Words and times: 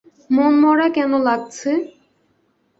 মনমরা 0.31 0.87
কেন 0.95 1.11
লাগছে? 1.27 1.71